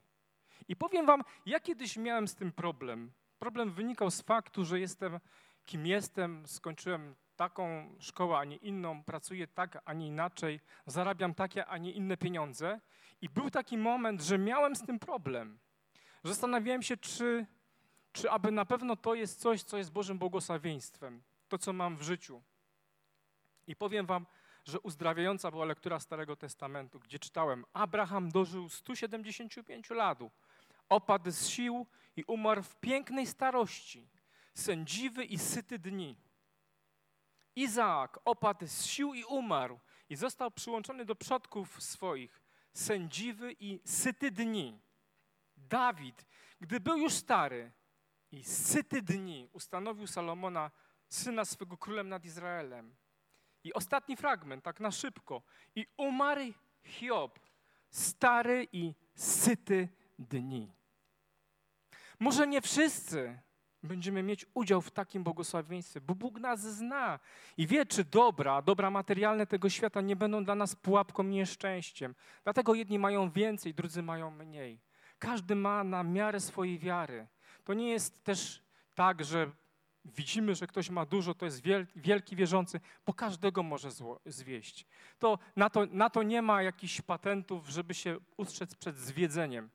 [0.67, 3.11] I powiem Wam, ja kiedyś miałem z tym problem.
[3.39, 5.19] Problem wynikał z faktu, że jestem
[5.65, 11.65] kim jestem, skończyłem taką szkołę, a nie inną, pracuję tak, a nie inaczej, zarabiam takie,
[11.65, 12.79] a nie inne pieniądze.
[13.21, 15.59] I był taki moment, że miałem z tym problem.
[16.23, 17.45] Zastanawiałem się, czy,
[18.11, 22.01] czy aby na pewno to jest coś, co jest Bożym błogosławieństwem, to, co mam w
[22.01, 22.41] życiu.
[23.67, 24.25] I powiem Wam,
[24.65, 30.19] że uzdrawiająca była lektura Starego Testamentu, gdzie czytałem: Abraham dożył 175 lat,
[30.89, 34.09] opadł z sił i umarł w pięknej starości,
[34.53, 36.15] sędziwy i syty dni.
[37.55, 42.41] Izaak opadł z sił i umarł i został przyłączony do przodków swoich,
[42.73, 44.79] sędziwy i syty dni.
[45.57, 46.25] Dawid,
[46.61, 47.71] gdy był już stary
[48.31, 50.71] i syty dni, ustanowił Salomona,
[51.07, 52.95] syna swego królem nad Izraelem.
[53.63, 55.41] I ostatni fragment, tak na szybko.
[55.75, 57.39] I umarł Hiob,
[57.89, 59.87] stary i syty
[60.19, 60.71] dni.
[62.19, 63.39] Może nie wszyscy
[63.83, 67.19] będziemy mieć udział w takim błogosławieństwie, bo Bóg nas zna
[67.57, 72.15] i wie, czy dobra, dobra materialne tego świata nie będą dla nas pułapką, nieszczęściem.
[72.43, 74.79] Dlatego jedni mają więcej, drudzy mają mniej.
[75.19, 77.27] Każdy ma na miarę swojej wiary.
[77.63, 78.63] To nie jest też
[78.95, 79.51] tak, że
[80.05, 81.63] widzimy, że ktoś ma dużo, to jest
[81.95, 84.85] wielki wierzący, bo każdego może zło, zwieść.
[85.19, 89.69] To na, to na to nie ma jakichś patentów, żeby się ustrzec przed zwiedzeniem.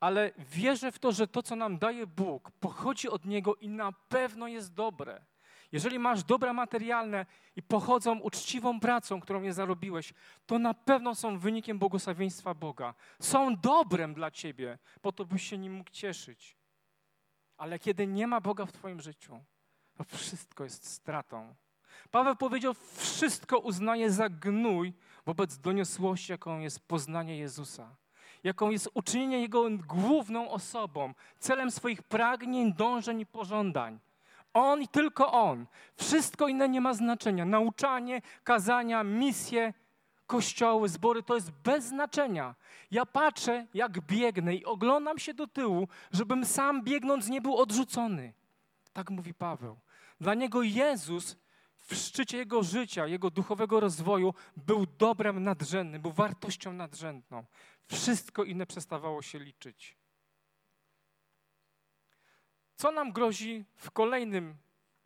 [0.00, 3.92] Ale wierzę w to, że to, co nam daje Bóg, pochodzi od Niego i na
[3.92, 5.24] pewno jest dobre.
[5.72, 10.12] jeżeli masz dobra materialne i pochodzą uczciwą pracą, którą nie zarobiłeś,
[10.46, 12.94] to na pewno są wynikiem błogosławieństwa Boga.
[13.20, 16.55] Są dobrem dla ciebie, po to byś się nim mógł cieszyć.
[17.56, 19.40] Ale kiedy nie ma Boga w twoim życiu,
[19.96, 21.54] to wszystko jest stratą.
[22.10, 24.92] Paweł powiedział, wszystko uznaje za gnój
[25.26, 27.96] wobec doniosłości, jaką jest poznanie Jezusa
[28.46, 33.98] jaką jest uczynienie Jego główną osobą, celem swoich pragnień, dążeń i pożądań.
[34.54, 35.66] On i tylko On.
[35.96, 37.44] Wszystko inne nie ma znaczenia.
[37.44, 39.74] Nauczanie, kazania, misje,
[40.26, 42.54] kościoły, zbory to jest bez znaczenia.
[42.90, 48.32] Ja patrzę, jak biegnę i oglądam się do tyłu, żebym sam biegnąc nie był odrzucony.
[48.92, 49.78] Tak mówi Paweł.
[50.20, 51.36] Dla niego Jezus
[51.76, 57.44] w szczycie jego życia, jego duchowego rozwoju był dobrem nadrzędnym, był wartością nadrzędną.
[57.86, 59.96] Wszystko inne przestawało się liczyć.
[62.76, 64.56] Co nam grozi w kolejnym,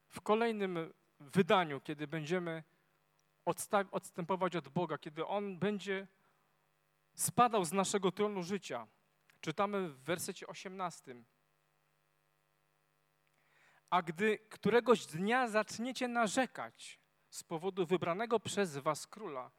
[0.08, 2.62] w kolejnym wydaniu, kiedy będziemy
[3.90, 6.06] odstępować od Boga, kiedy On będzie
[7.14, 8.86] spadał z naszego tronu życia?
[9.40, 11.14] Czytamy w wersecie 18.
[13.90, 17.00] A gdy któregoś dnia zaczniecie narzekać
[17.30, 19.50] z powodu wybranego przez was króla,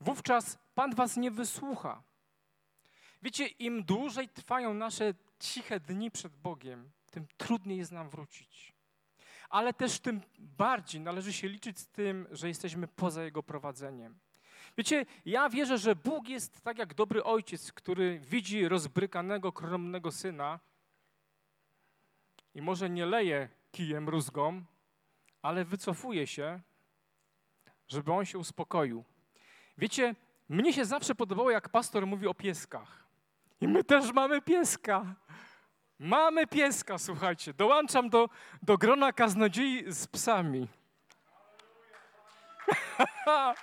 [0.00, 2.02] wówczas Pan was nie wysłucha.
[3.22, 8.79] Wiecie, im dłużej trwają nasze ciche dni przed Bogiem, tym trudniej jest nam wrócić.
[9.50, 14.18] Ale też tym bardziej należy się liczyć z tym, że jesteśmy poza Jego prowadzeniem.
[14.78, 20.60] Wiecie, ja wierzę, że Bóg jest tak jak dobry ojciec, który widzi rozbrykanego, kromnego syna
[22.54, 24.64] i może nie leje kijem rózgą,
[25.42, 26.60] ale wycofuje się,
[27.88, 29.04] żeby on się uspokoił.
[29.78, 30.14] Wiecie,
[30.48, 33.06] mnie się zawsze podobało, jak pastor mówi o pieskach.
[33.60, 35.14] I my też mamy pieska.
[36.02, 37.54] Mamy pieska, słuchajcie.
[37.54, 38.28] Dołączam do,
[38.62, 40.68] do grona kaznodziei z psami.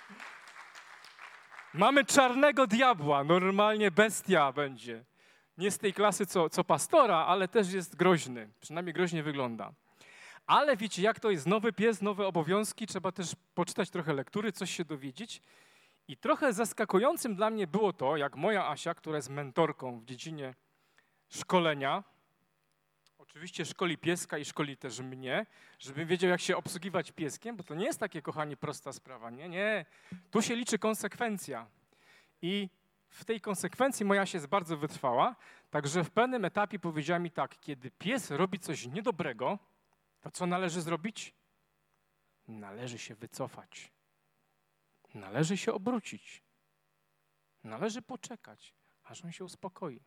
[1.74, 5.06] mamy czarnego diabła, normalnie bestia będzie.
[5.58, 8.50] Nie z tej klasy co, co pastora, ale też jest groźny.
[8.60, 9.72] Przynajmniej groźnie wygląda.
[10.48, 14.72] Ale wiecie, jak to jest nowy pies, nowe obowiązki, trzeba też poczytać trochę lektury, coś
[14.72, 15.42] się dowiedzieć.
[16.08, 20.54] I trochę zaskakującym dla mnie było to, jak moja Asia, która jest mentorką w dziedzinie
[21.30, 22.04] szkolenia,
[23.28, 25.46] oczywiście szkoli pieska i szkoli też mnie,
[25.80, 29.30] żebym wiedział, jak się obsługiwać pieskiem, bo to nie jest takie, kochani, prosta sprawa.
[29.30, 29.86] Nie, nie.
[30.32, 31.68] Tu się liczy konsekwencja.
[32.42, 32.70] I
[33.10, 35.36] w tej konsekwencji moja się jest bardzo wytrwała,
[35.70, 39.60] także w pewnym etapie powiedziała mi tak, kiedy pies robi coś niedobrego,
[40.22, 41.34] to co należy zrobić?
[42.48, 43.92] Należy się wycofać.
[45.14, 46.44] Należy się obrócić.
[47.64, 50.00] Należy poczekać, aż on się uspokoi.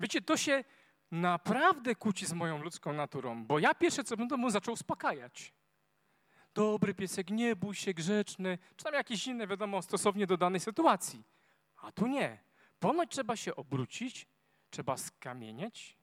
[0.00, 0.64] Wiecie, to się
[1.10, 5.52] naprawdę kłóci z moją ludzką naturą, bo ja pierwsze co będę mu zaczął uspokajać.
[6.54, 11.24] Dobry piesek, nie bój się, grzeczny, czy tam jakieś inne, wiadomo, stosownie do danej sytuacji.
[11.76, 12.38] A tu nie.
[12.80, 14.26] Ponoć trzeba się obrócić,
[14.70, 15.98] trzeba skamienieć,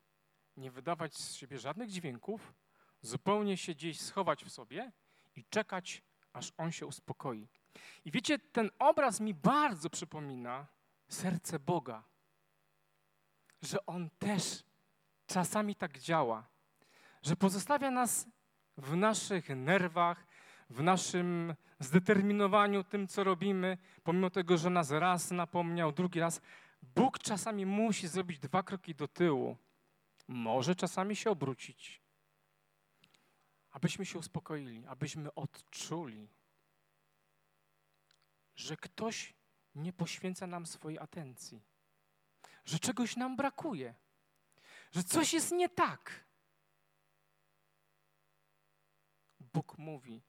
[0.58, 2.54] nie wydawać z siebie żadnych dźwięków,
[3.02, 4.92] zupełnie się gdzieś schować w sobie
[5.36, 6.02] i czekać,
[6.34, 7.48] aż on się uspokoi.
[8.06, 10.68] I wiecie, ten obraz mi bardzo przypomina
[11.08, 12.04] serce Boga,
[13.62, 14.65] że on też
[15.28, 16.48] czasami tak działa,
[17.22, 18.28] że pozostawia nas
[18.78, 20.28] w naszych nerwach,
[20.70, 26.42] w naszym zdeterminowaniu tym, co robimy, pomimo tego, że nas raz napomniał, drugi raz.
[26.82, 29.58] Bóg czasami musi zrobić dwa kroki do tyłu.
[30.28, 32.02] Może czasami się obrócić,
[33.72, 36.30] abyśmy się uspokoili, abyśmy odczuli,
[38.56, 39.34] że ktoś
[39.76, 41.62] nie poświęca nam swojej atencji,
[42.66, 43.94] że czegoś nam brakuje,
[44.92, 46.26] że coś jest nie tak.
[49.40, 50.24] Bóg mówi,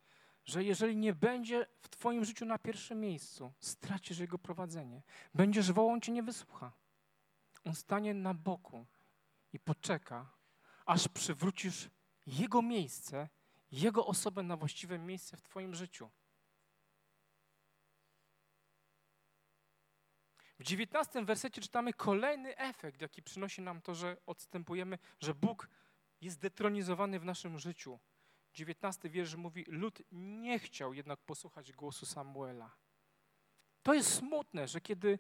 [0.45, 5.03] że jeżeli nie będzie w Twoim życiu na pierwszym miejscu, stracisz Jego prowadzenie.
[5.35, 6.73] Będziesz wołał, Cię nie wysłucha.
[7.65, 8.87] On stanie na boku
[9.53, 10.33] i poczeka,
[10.87, 11.89] aż przywrócisz
[12.27, 13.29] Jego miejsce,
[13.71, 16.11] Jego osobę na właściwe miejsce w Twoim życiu.
[20.59, 25.69] W dziewiętnastym wersecie czytamy kolejny efekt, jaki przynosi nam to, że odstępujemy, że Bóg
[26.21, 27.99] jest detronizowany w naszym życiu.
[28.55, 32.77] Dziewiętnasty wiersz mówi, lud nie chciał jednak posłuchać głosu Samuela.
[33.83, 35.19] To jest smutne, że kiedy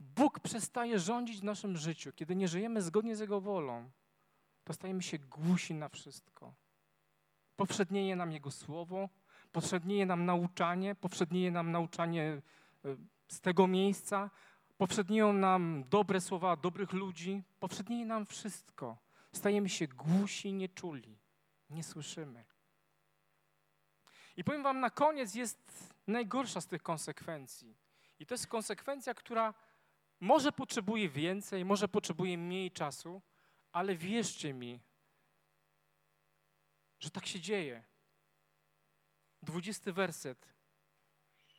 [0.00, 3.90] Bóg przestaje rządzić w naszym życiu, kiedy nie żyjemy zgodnie z Jego wolą,
[4.64, 6.54] to stajemy się głusi na wszystko.
[7.56, 9.08] Powszednieje nam Jego słowo,
[9.52, 12.96] powszednieje nam nauczanie, powszednieje nam nauczanie e,
[13.28, 14.30] z tego miejsca,
[14.78, 18.98] powszednieją nam dobre słowa dobrych ludzi, powszednieje nam wszystko.
[19.32, 21.18] Stajemy się głusi, nieczuli,
[21.70, 22.44] nie słyszymy.
[24.36, 27.76] I powiem Wam, na koniec jest najgorsza z tych konsekwencji.
[28.18, 29.54] I to jest konsekwencja, która
[30.20, 33.22] może potrzebuje więcej, może potrzebuje mniej czasu,
[33.72, 34.80] ale wierzcie mi,
[37.00, 37.84] że tak się dzieje.
[39.42, 40.48] Dwudziesty werset.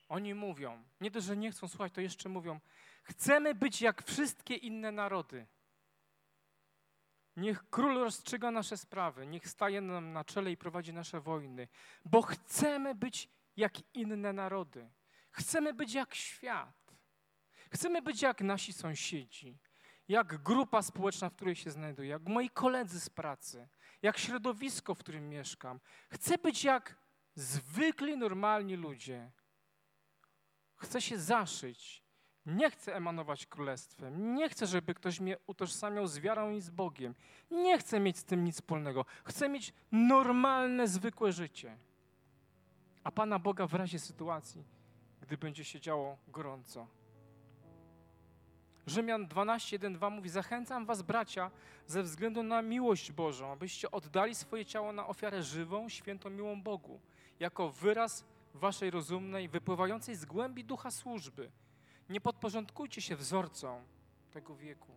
[0.10, 2.60] Oni mówią, nie to, że nie chcą słuchać, to jeszcze mówią,
[3.08, 5.48] chcemy być jak wszystkie inne narody.
[7.36, 11.68] Niech król rozstrzyga nasze sprawy, niech staje nam na czele i prowadzi nasze wojny,
[12.06, 14.90] bo chcemy być jak inne narody.
[15.32, 16.96] Chcemy być jak świat.
[17.74, 19.58] Chcemy być jak nasi sąsiedzi,
[20.08, 23.68] jak grupa społeczna, w której się znajduję, jak moi koledzy z pracy,
[24.02, 25.80] jak środowisko, w którym mieszkam.
[26.10, 26.96] Chcę być jak
[27.36, 29.32] zwykli, normalni ludzie.
[30.76, 32.07] Chcę się zaszyć.
[32.48, 34.36] Nie chcę emanować królestwem.
[34.36, 37.16] Nie chcę, żeby ktoś mnie utożsamiał z wiarą i z Bogiem.
[37.52, 39.06] Nie chcę mieć z tym nic wspólnego.
[39.24, 41.78] Chcę mieć normalne, zwykłe życie.
[43.04, 44.64] A Pana Boga w razie sytuacji,
[45.22, 46.88] gdy będzie się działo gorąco.
[48.88, 51.52] Rzymian 12, 1, 2 mówi: Zachęcam Was, bracia,
[51.88, 57.00] ze względu na miłość Bożą, abyście oddali swoje ciało na ofiarę żywą, świętą, miłą Bogu,
[57.40, 61.52] jako wyraz Waszej rozumnej, wypływającej z głębi ducha służby.
[62.10, 63.82] Nie podporządkujcie się wzorcom
[64.32, 64.92] tego wieku.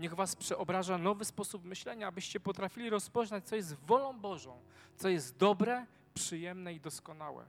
[0.00, 4.60] Niech Was przeobraża nowy sposób myślenia, abyście potrafili rozpoznać, co jest wolą Bożą,
[4.96, 7.46] co jest dobre, przyjemne i doskonałe.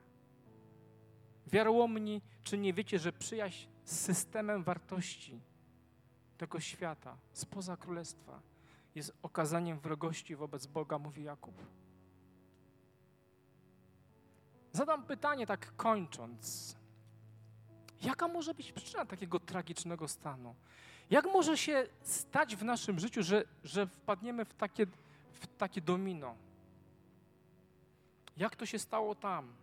[1.48, 5.42] Wiarołomni, czy nie wiecie, że przyjaźń z systemem wartości
[6.38, 8.42] tego świata, spoza królestwa,
[8.96, 11.56] jest okazaniem wrogości wobec Boga, mówi Jakub.
[14.72, 16.76] Zadam pytanie, tak kończąc.
[18.02, 20.56] Jaka może być przyczyna takiego tragicznego stanu?
[21.10, 24.86] Jak może się stać w naszym życiu, że, że wpadniemy w takie,
[25.32, 26.36] w takie domino?
[28.38, 29.54] Jak to się stało tam?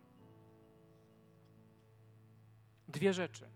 [2.87, 3.49] Dwie rzeczy.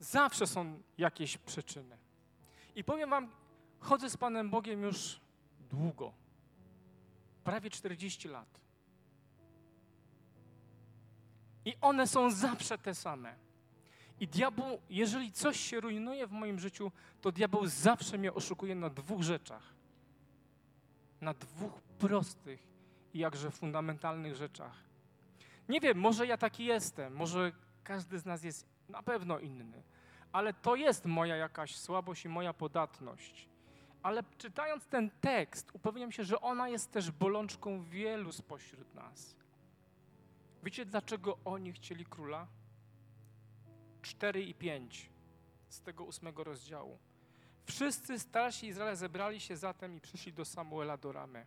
[0.00, 1.98] Zawsze są jakieś przyczyny.
[2.74, 3.30] I powiem Wam,
[3.80, 5.20] chodzę z Panem Bogiem już
[5.70, 6.12] długo,
[7.44, 8.60] prawie 40 lat.
[11.64, 13.34] I one są zawsze te same.
[14.20, 18.90] I diabeł, jeżeli coś się rujnuje w moim życiu, to diabeł zawsze mnie oszukuje na
[18.90, 19.74] dwóch rzeczach.
[21.20, 22.66] Na dwóch prostych
[23.14, 24.72] i jakże fundamentalnych rzeczach.
[25.68, 27.52] Nie wiem, może ja taki jestem, może
[27.84, 29.82] każdy z nas jest na pewno inny,
[30.32, 33.48] ale to jest moja jakaś słabość i moja podatność.
[34.02, 39.36] Ale czytając ten tekst, upewniam się, że ona jest też bolączką wielu spośród nas.
[40.62, 42.46] Wiecie, dlaczego oni chcieli króla?
[44.02, 45.10] 4 i 5
[45.68, 46.98] z tego ósmego rozdziału.
[47.64, 51.46] Wszyscy starsi Izraela zebrali się zatem i przyszli do Samuela do Ramy.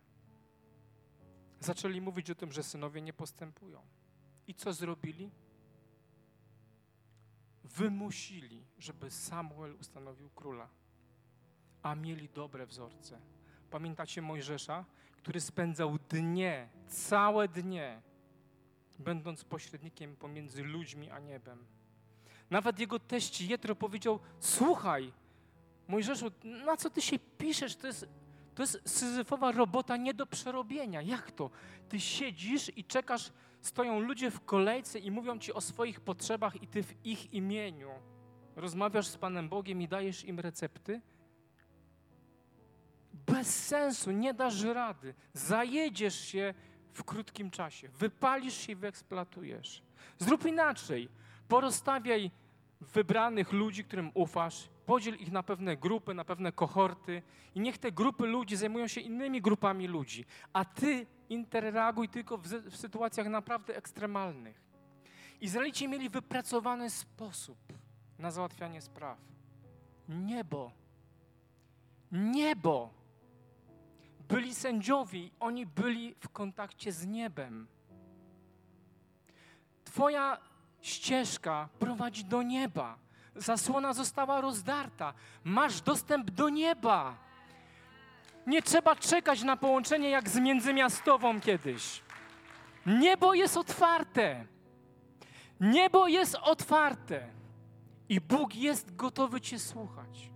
[1.60, 3.82] Zaczęli mówić o tym, że synowie nie postępują.
[4.46, 5.30] I co zrobili?
[7.64, 10.68] Wymusili, żeby Samuel ustanowił króla.
[11.82, 13.20] A mieli dobre wzorce.
[13.70, 14.84] Pamiętacie Mojżesza,
[15.16, 18.02] który spędzał dnie, całe dnie
[18.98, 21.66] będąc pośrednikiem pomiędzy ludźmi a niebem.
[22.50, 25.12] Nawet jego teść Jetro powiedział, słuchaj,
[25.88, 26.30] Mojżeszu,
[26.66, 27.76] na co ty się piszesz?
[27.76, 28.08] To jest,
[28.54, 31.02] to jest syzyfowa robota nie do przerobienia.
[31.02, 31.50] Jak to?
[31.88, 36.66] Ty siedzisz i czekasz, stoją ludzie w kolejce i mówią ci o swoich potrzebach i
[36.66, 37.90] ty w ich imieniu
[38.56, 41.00] rozmawiasz z Panem Bogiem i dajesz im recepty?
[43.26, 45.14] Bez sensu, nie dasz rady.
[45.32, 46.54] Zajedziesz się
[46.94, 47.88] w krótkim czasie.
[47.88, 49.82] Wypalisz się i wyeksploatujesz.
[50.18, 51.08] Zrób inaczej.
[51.48, 52.30] Porozstawiaj
[52.80, 57.22] wybranych ludzi, którym ufasz, podziel ich na pewne grupy, na pewne kohorty
[57.54, 62.46] i niech te grupy ludzi zajmują się innymi grupami ludzi, a ty interreaguj tylko w,
[62.46, 64.60] w sytuacjach naprawdę ekstremalnych.
[65.40, 67.58] Izraelici mieli wypracowany sposób
[68.18, 69.18] na załatwianie spraw.
[70.08, 70.72] Niebo.
[72.12, 72.90] Niebo
[74.28, 77.66] byli sędziowie, oni byli w kontakcie z niebem.
[79.84, 80.38] Twoja
[80.80, 82.98] ścieżka prowadzi do nieba.
[83.36, 85.14] Zasłona została rozdarta.
[85.44, 87.16] Masz dostęp do nieba.
[88.46, 92.02] Nie trzeba czekać na połączenie jak z międzymiastową kiedyś.
[92.86, 94.44] Niebo jest otwarte.
[95.60, 97.28] Niebo jest otwarte.
[98.08, 100.30] I Bóg jest gotowy Cię słuchać.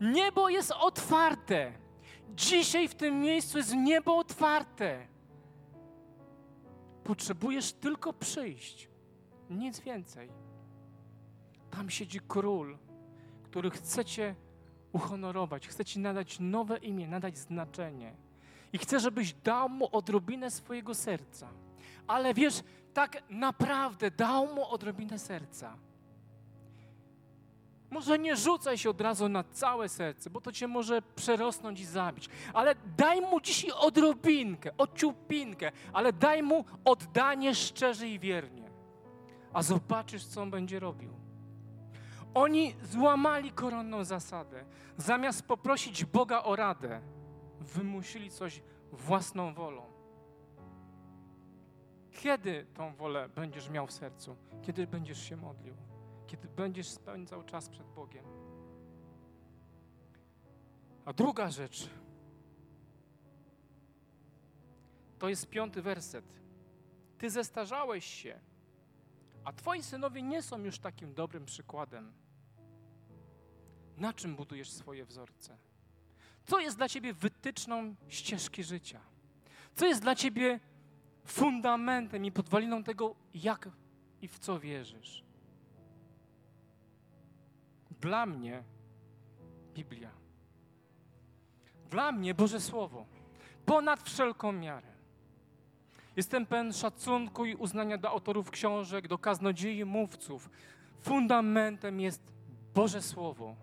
[0.00, 1.72] Niebo jest otwarte.
[2.36, 5.06] Dzisiaj w tym miejscu jest niebo otwarte.
[7.04, 8.88] Potrzebujesz tylko przyjść,
[9.50, 10.30] nic więcej.
[11.70, 12.78] Tam siedzi król,
[13.42, 14.34] który chce Cię
[14.92, 18.14] uhonorować, chce Ci nadać nowe imię, nadać znaczenie.
[18.72, 21.48] I chcę, żebyś dał mu odrobinę swojego serca.
[22.06, 22.62] Ale wiesz,
[22.94, 25.76] tak naprawdę dał mu odrobinę serca.
[27.90, 31.84] Może nie rzucaj się od razu na całe serce, bo to cię może przerosnąć i
[31.84, 32.28] zabić.
[32.54, 38.70] Ale daj mu dzisiaj odrobinkę, ociupinkę, ale daj mu oddanie szczerze i wiernie.
[39.52, 41.10] A zobaczysz, co on będzie robił.
[42.34, 44.64] Oni złamali koronną zasadę.
[44.96, 47.00] Zamiast poprosić Boga o radę,
[47.60, 48.62] wymusili coś
[48.92, 49.82] własną wolą.
[52.10, 54.36] Kiedy tą wolę będziesz miał w sercu?
[54.62, 55.74] Kiedy będziesz się modlił?
[56.30, 58.24] Kiedy będziesz spędzał czas przed Bogiem?
[61.04, 61.88] A druga rzecz
[65.18, 66.24] to jest piąty werset.
[67.18, 68.40] Ty zestarzałeś się,
[69.44, 72.12] a twoi synowie nie są już takim dobrym przykładem.
[73.96, 75.58] Na czym budujesz swoje wzorce?
[76.44, 79.00] Co jest dla ciebie wytyczną ścieżki życia?
[79.74, 80.60] Co jest dla ciebie
[81.24, 83.68] fundamentem i podwaliną tego, jak
[84.22, 85.29] i w co wierzysz?
[88.00, 88.62] Dla mnie
[89.74, 90.10] Biblia.
[91.90, 93.06] Dla mnie Boże Słowo.
[93.66, 94.88] Ponad wszelką miarę.
[96.16, 100.50] Jestem pełen szacunku i uznania do autorów książek, do kaznodziei, mówców.
[101.00, 102.22] Fundamentem jest
[102.74, 103.56] Boże Słowo.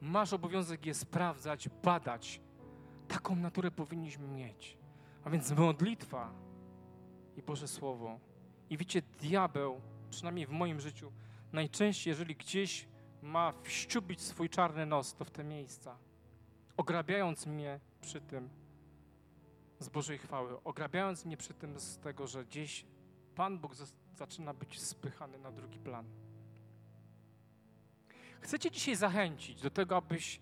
[0.00, 2.40] Masz obowiązek je sprawdzać, badać.
[3.08, 4.78] Taką naturę powinniśmy mieć.
[5.24, 6.30] A więc modlitwa
[7.36, 8.18] i Boże Słowo.
[8.70, 9.80] I wiecie, diabeł,
[10.10, 11.12] przynajmniej w moim życiu,
[11.52, 12.88] najczęściej, jeżeli gdzieś
[13.22, 15.98] ma wściubić swój czarny nos, to w te miejsca,
[16.76, 18.50] ograbiając mnie przy tym
[19.78, 22.84] z Bożej chwały, ograbiając mnie przy tym z tego, że gdzieś
[23.34, 23.74] Pan Bóg
[24.14, 26.06] zaczyna być spychany na drugi plan.
[28.40, 30.40] Chcę Cię dzisiaj zachęcić do tego, abyś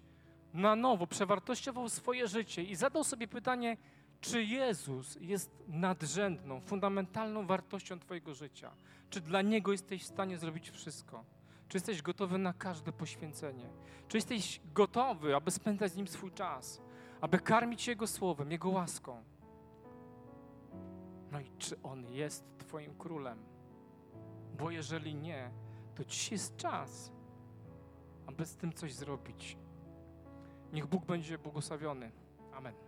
[0.53, 3.77] na nowo przewartościował swoje życie i zadał sobie pytanie,
[4.27, 8.71] czy Jezus jest nadrzędną, fundamentalną wartością Twojego życia?
[9.11, 11.25] Czy dla Niego jesteś w stanie zrobić wszystko?
[11.69, 13.69] Czy jesteś gotowy na każde poświęcenie?
[14.09, 16.83] Czy jesteś gotowy, aby spędzać z Nim swój czas?
[17.21, 19.23] Aby karmić Jego słowem, Jego łaską?
[21.33, 23.39] No i czy On jest Twoim królem?
[24.59, 25.51] Bo jeżeli nie,
[25.95, 27.13] to dziś jest czas,
[28.27, 29.57] aby z tym coś zrobić.
[30.73, 32.13] Niech Bóg będzie błogosławiony.
[32.53, 32.86] Amen.